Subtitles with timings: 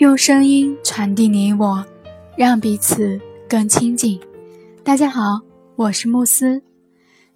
[0.00, 1.84] 用声音传递你我，
[2.34, 4.18] 让彼此更亲近。
[4.82, 5.38] 大家好，
[5.76, 6.62] 我是慕斯。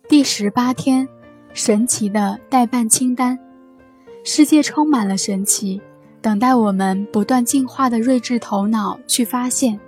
[0.08, 1.06] 第十八天，
[1.52, 3.38] 神奇的代办清单。
[4.24, 5.78] 世界充满了神奇，
[6.22, 9.78] 等待我们不断进化的睿智头脑去发现。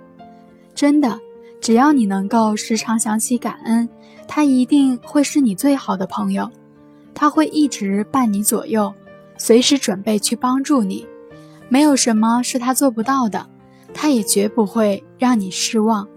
[0.75, 1.19] 真的，
[1.59, 3.89] 只要你能够时常想起感恩，
[4.27, 6.47] 他一定会是你最好的朋友。
[7.15, 8.93] 他会一直伴你左右，
[9.35, 11.07] 随时准备去帮助你。
[11.69, 13.47] 没有什么是他做不到的，
[13.93, 16.07] 他也绝不会让你失望。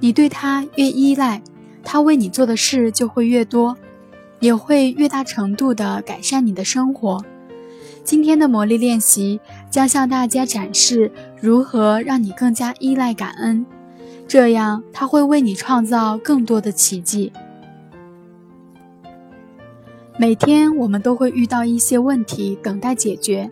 [0.00, 1.42] 你对他越依赖，
[1.82, 3.76] 他为你做的事就会越多，
[4.40, 7.24] 也会越大程度的改善你的生活。
[8.04, 11.10] 今天的魔力练习将向大家展示
[11.40, 13.66] 如何让你更加依赖感恩，
[14.28, 17.32] 这样他会为你创造更多的奇迹。
[20.18, 23.50] 每天我们都会遇到一些问题等待解决。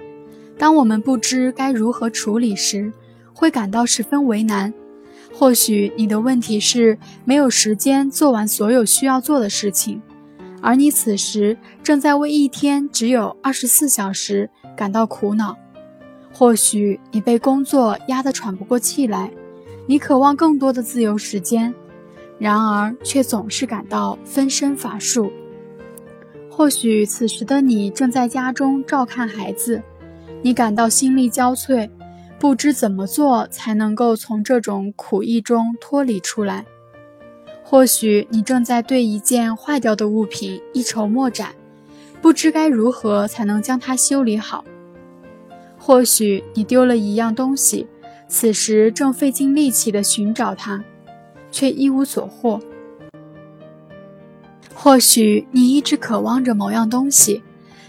[0.64, 2.90] 当我们不知该如何处理时，
[3.34, 4.72] 会感到十分为难。
[5.30, 10.00] 或许你的问题是没有时间做完所有需要做的事情，
[10.62, 15.54] 而你此时正在为一天只有二十四小时感到苦恼。
[16.32, 19.30] 或许你被工作压得喘不过气来，
[19.84, 21.74] 你渴望更多的自由时间，
[22.38, 25.30] 然而却总是感到分身乏术。
[26.48, 29.82] 或许此时的你正在家中照看孩子。
[30.44, 31.88] 你感到心力交瘁，
[32.38, 36.66] 不知怎么做才能够从这种苦役中脱离出来。
[37.62, 41.54] 或许你正在对一件坏掉的物品一筹莫展，
[42.20, 44.66] 不知该如何才能将它修理好。
[45.78, 47.86] 或许你丢了一样东西，
[48.28, 50.84] 此时正费尽力气地寻找它，
[51.50, 52.60] 却一无所获。
[54.74, 57.42] 或许你一直渴望着某样东西，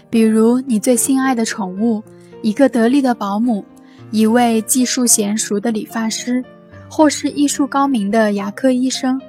[0.08, 2.02] 比如你最心爱的宠物。
[2.46, 3.64] 一个得力的保姆，
[4.12, 6.44] 一位技术娴熟的理发师，
[6.88, 9.20] 或是医术高明的牙科医生。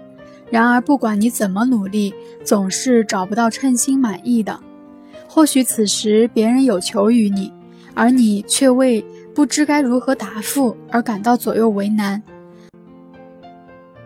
[0.52, 2.14] 然而，不管你怎么努力，
[2.44, 4.60] 总是找不到称心满意的。
[5.28, 7.52] 或许此时别人有求于你，
[7.96, 9.04] 而你却为
[9.34, 12.22] 不知该如何答复而感到左右为难。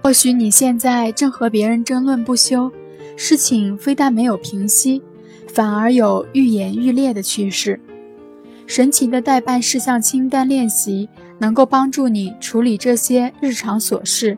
[0.02, 2.72] 或许你现在正和别人争论不休，
[3.18, 5.02] 事情非但没有平息，
[5.50, 7.78] 反而有愈演愈烈的趋势。
[8.72, 11.10] 神奇的代办事项清单练习
[11.40, 14.38] 能够帮助你处理这些日常琐事，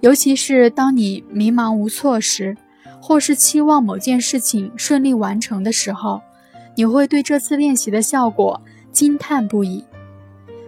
[0.00, 2.56] 尤其是当你迷茫无措时，
[3.00, 6.20] 或是期望某件事情顺利完成的时候，
[6.74, 9.84] 你会对这次练习的效果惊叹不已。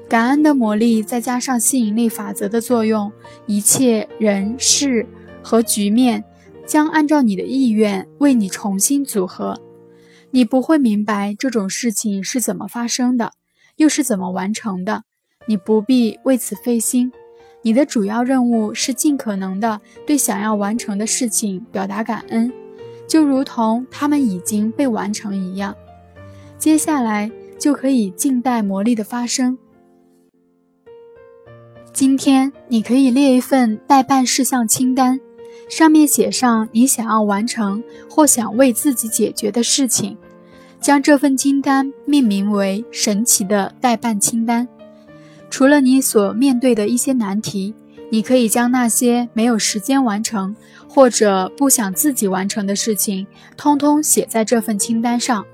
[0.09, 3.11] 感恩的魔力再加上吸引力法则的作用，
[3.45, 5.05] 一切人事
[5.43, 6.23] 和局面
[6.65, 9.61] 将按照你的意愿为你重新组合。
[10.33, 13.33] 你不会明白这种事情是怎么发生的，
[13.77, 15.05] 又是怎么完成的。
[15.47, 17.13] 你不必为此费心。
[17.63, 22.51] 你的主要任务是尽可能的对想要完成的事情表达感恩，
[23.07, 25.75] 就如同他们已经被完成一样。
[26.57, 29.59] 接下来就可以静待魔力的发生。
[31.93, 35.21] 今天你可以列一份待办事项清单。
[35.71, 40.19] 上面写上你想要完成或想为自己解决的事情，
[40.81, 44.69] 将这份清单命名为“神奇的代办清单”。
[45.49, 47.73] 除了你所面对的一些难题，
[48.11, 50.55] 你可以将那些没有时间完成
[50.89, 55.47] 或者不想自己完成的事情，通通写在这份清单上。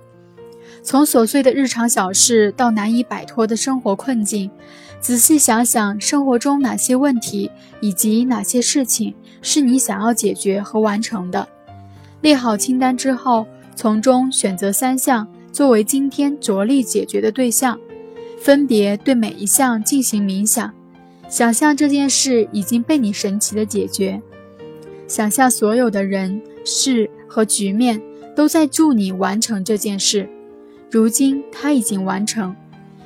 [0.83, 4.51] 从琐碎的日常小事到难以摆脱的生活困境。
[5.01, 11.49] 仔细想想，生活中哪些问题以及哪些事情是你想要解决和完成的？
[12.23, 13.47] 列好清单之后，
[13.77, 17.79] 从中选择三项作为今天着力解决的对象，
[18.41, 20.75] 分别对每一项进行冥想，
[21.29, 24.21] 想象这件事已经被你神奇的解决，
[25.07, 28.03] 想象所有的人事和局面
[28.35, 30.29] 都在助你完成这件事。
[30.91, 32.57] 如今它已经完成，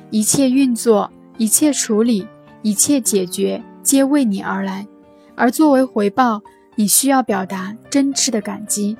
[0.09, 1.11] 一切运作。
[1.37, 2.27] 一切处理，
[2.61, 4.87] 一切解决，皆为你而来，
[5.35, 6.41] 而作为回报，
[6.75, 8.97] 你需要表达真挚的感激。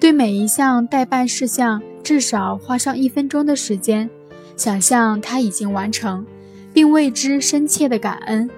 [0.00, 4.08] 对每一项待办事项，至少花上一分钟的时间，
[4.56, 6.26] 想象它已经完成，
[6.72, 8.48] 并为之深切的感恩。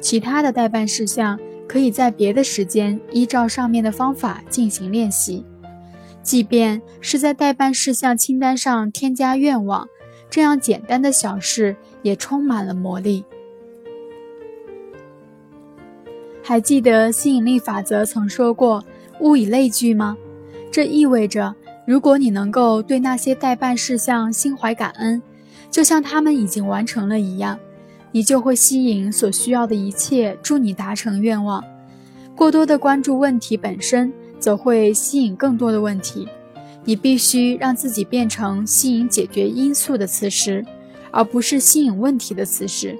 [0.00, 5.44] 其他的待办事项，可以在别的时间依照上面的方法进行练习，
[6.22, 9.88] 即便是在待办事项清单上添加愿望。
[10.30, 13.24] 这样简单的小事也充满了魔力。
[16.42, 18.82] 还记得吸引力法则曾说过
[19.20, 20.16] “物以类聚”吗？
[20.70, 21.54] 这意味着，
[21.86, 25.20] 如果你能够对那些代办事项心怀感恩，
[25.70, 27.58] 就像他们已经完成了一样，
[28.12, 31.62] 你就会吸引所需要的一切，助你达成愿望。
[32.34, 36.26] 过多的关注问题本身，则会吸引更多的问题。
[36.88, 40.64] 你必须让自己变成吸引解决因素的磁石，
[41.10, 42.98] 而不是吸引问题的磁石。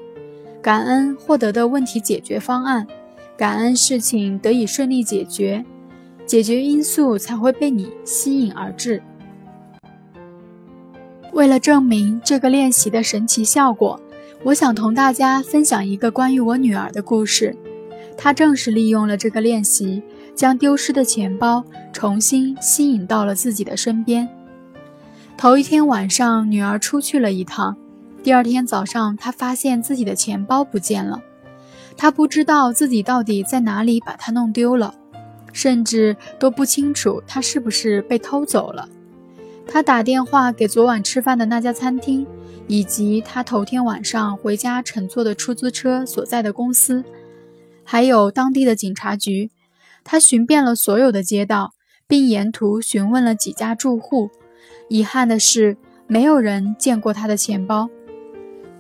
[0.61, 2.87] 感恩获得的问题解决方案，
[3.35, 5.65] 感恩事情得以顺利解决，
[6.27, 9.03] 解决因素才会被你吸引而至。
[11.33, 13.99] 为了证明这个练习的神奇效果，
[14.43, 17.57] 我想同大家分享一个关于我女儿的故事。
[18.19, 20.03] 她正是利用了这个练习，
[20.39, 24.29] 将丢失的钱包重新吸引到了自己的身边。
[25.37, 27.77] 头一天晚上，女儿出去了一趟，
[28.23, 31.21] 第二天早上，她发现自己的钱包不见了。
[31.97, 34.95] 她不知道自己到底在哪里把它弄丢了，
[35.53, 38.89] 甚至都不清楚她是不是被偷走了。
[39.67, 42.25] 她打电话给昨晚吃饭的那家餐厅，
[42.69, 47.03] 以及她头天晚上回家乘坐的出租车所在的公司，
[47.83, 49.51] 还有当地的警察局。
[50.11, 51.75] 他寻遍了所有的街道，
[52.07, 54.31] 并沿途询问了几家住户。
[54.89, 55.77] 遗憾的是，
[56.07, 57.91] 没有人见过他的钱包。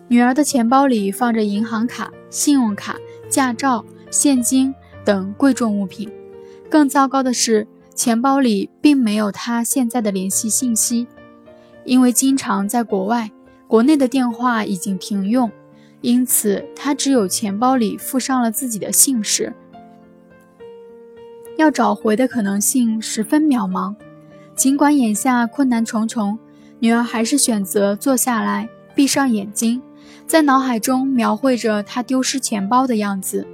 [0.09, 2.97] 女儿的钱包里放着银行卡、信用卡、
[3.29, 6.11] 驾照、现金等贵重物品。
[6.71, 7.69] 更糟糕的是。
[7.95, 11.09] 钱包里并没有他现在的联系信息，
[11.85, 13.33] 因为经常在国外，
[13.67, 15.51] 国内的电话已经停用，
[16.01, 19.53] 因此他只有钱包里附上了自己的姓氏。
[21.59, 23.93] 要找回的可能性十分渺茫。
[24.55, 26.39] 尽管眼下困难重重，
[26.79, 29.83] 女儿还是选择坐下来，闭上眼睛，
[30.25, 33.45] 在脑海中描绘着她丢失钱包的样子。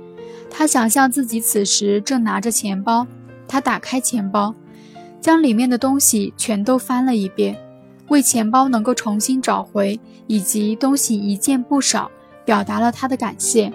[0.50, 3.06] 她想象自己此时正拿着钱包。
[3.46, 4.54] 他打开钱包，
[5.20, 7.56] 将里面的东西全都翻了一遍，
[8.08, 12.10] 为钱包能够重新找回以及东西一件不少，
[12.44, 13.72] 表达了他的感谢。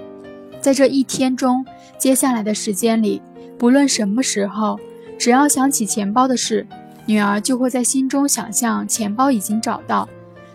[0.59, 1.63] 在这一天中，
[1.97, 3.21] 接下来的时间里，
[3.59, 4.79] 不论什么时候，
[5.19, 6.65] 只要想起钱包的事，
[7.05, 10.07] 女儿就会在心中想象钱包已经找到，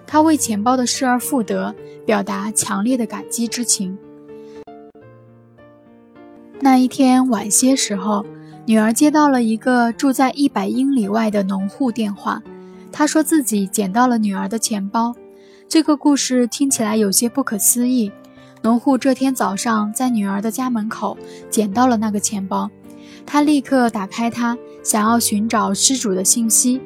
[0.07, 1.75] 她为钱包的失而复得，
[2.07, 3.97] 表达强烈的感激之情。
[6.61, 8.25] 那一天晚些时候。
[8.67, 12.43] 女儿接到了一个住在一百英里外的农户电话，
[12.91, 15.15] 他说自己捡到了女儿的钱包。
[15.69, 18.11] 这个故事听起来有些不可思议。
[18.63, 21.19] 农户这天早上在女儿的家门口
[21.51, 22.71] 捡到了那个钱包，
[23.27, 26.81] 他立刻打开它，想要寻找失主的信息。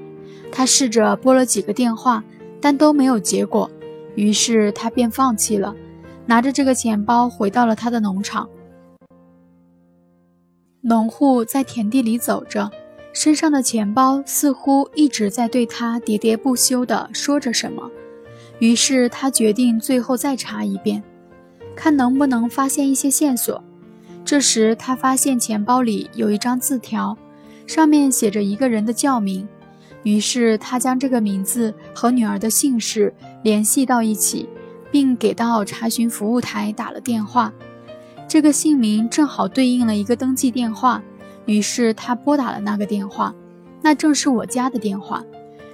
[0.51, 2.25] 他试着拨了几个电话，
[2.61, 3.71] 但都没有结果，
[4.15, 5.75] 于是他便放弃了，
[6.27, 8.49] 拿着这个钱包回到了他的农场。
[10.81, 12.71] 农户在田地里走着，
[13.13, 17.91] 身上的钱包似乎一直在对他喋喋不休地说着什么。
[18.59, 21.03] 于是他决定最后再查一遍，
[21.77, 23.63] 看能不能发现一些线索。
[24.29, 27.17] 这时他发现钱包里有一张字条，
[27.67, 29.49] 上面写着一个人的教名。
[30.03, 33.11] 于是他将这个名字和女儿的姓氏
[33.43, 34.47] 联系到一起，
[34.91, 37.51] 并给到查询服务台打了电话。
[38.29, 41.03] 这个姓名正好对应了一个登记电话，
[41.47, 43.35] 于是他拨打了那个电话，
[43.81, 45.25] 那正是我家的电话。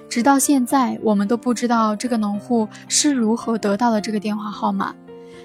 [0.07, 4.95] 直到现在，我们都不知道这个农户是如何得到了这个电话号码，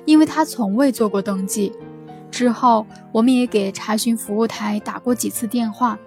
[0.05, 1.73] 因为他从未做过登记。
[2.31, 5.99] 之后，我们也给查询服务台打过几次电话，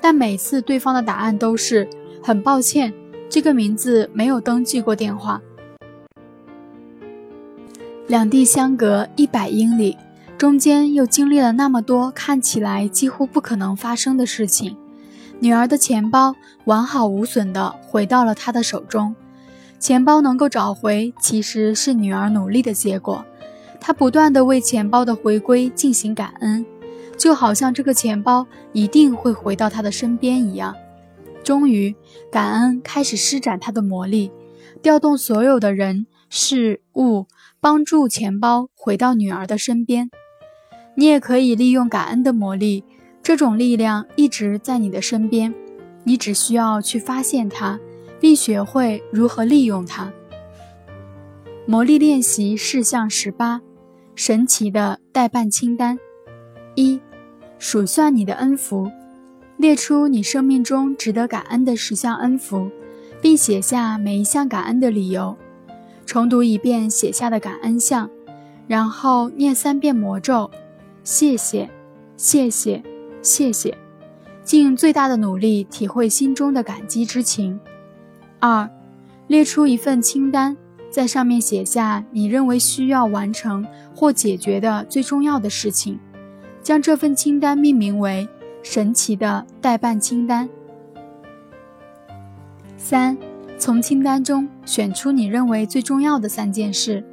[0.00, 1.88] 但每次对方的答案都是
[2.22, 2.92] 很抱歉，
[3.28, 5.40] 这个名字没有登记过电话。
[8.06, 9.96] 两地相隔一百英里。
[10.38, 14.76] 中间又经历了那么多看起来几乎不可能发生的事情，
[15.40, 19.16] 女儿的钱包完好无损地回到了她的手中。
[19.78, 23.24] 钱包能够找回，其实是女儿努力的结果。
[23.80, 26.64] 他不断地为钱包的回归进行感恩，
[27.16, 30.74] 就好像这个钱包一定会回到他的身边一样。
[31.44, 31.94] 终于，
[32.30, 34.32] 感恩开始施展它的魔力，
[34.82, 37.26] 调动所有的人事物，
[37.60, 40.10] 帮助钱包回到女儿的身边。
[40.96, 42.82] 你也可以利用感恩的魔力，
[43.22, 45.54] 这种力量一直在你的身边，
[46.02, 47.78] 你只需要去发现它，
[48.18, 50.12] 并学会如何利用它。
[51.68, 53.60] 魔力练习事项十八：
[54.14, 55.98] 神奇的代办清单。
[56.76, 57.00] 一、
[57.58, 58.88] 数算你的恩福，
[59.56, 62.70] 列出你生命中值得感恩的十项恩福，
[63.20, 65.36] 并写下每一项感恩的理由。
[66.04, 68.08] 重读一遍写下的感恩项，
[68.68, 70.48] 然后念三遍魔咒。
[71.02, 71.68] 谢谢，
[72.16, 72.80] 谢谢，
[73.22, 73.76] 谢谢，
[74.44, 77.58] 尽最大的努力体会心中的感激之情。
[78.38, 78.70] 二，
[79.26, 80.56] 列出一份清单，
[80.96, 86.00] 在上面写下你认为需要完成或解决的最重要的事情，
[86.62, 88.26] 将这份清单命名为
[88.64, 90.48] “神奇的代办清单”。
[92.78, 93.14] 三，
[93.58, 97.04] 从清单中选出你认为最重要的三件事，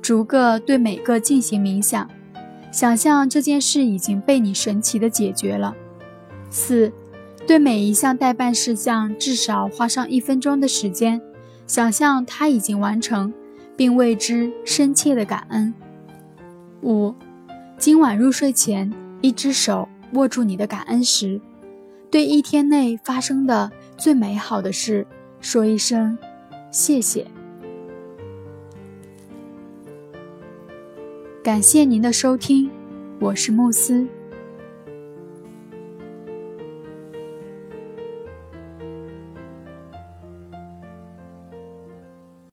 [0.00, 2.08] 逐个对每个进行冥想，
[2.72, 5.76] 想象这件事已经被你神奇的解决了。
[6.48, 6.90] 四，
[7.46, 11.20] 对每一项代办事项至少花上一分钟的时间，
[11.66, 13.32] 想象它已经完成，
[13.76, 15.74] 并为之深切的感恩。
[16.82, 17.14] 五，
[17.76, 21.40] 今晚入睡前，一只手握住你的感恩石，
[22.10, 25.06] 对一天内发生的最美好的事。
[25.40, 26.16] 说一声
[26.70, 27.26] 谢谢，
[31.42, 32.70] 感谢您的收听，
[33.20, 34.06] 我是慕斯。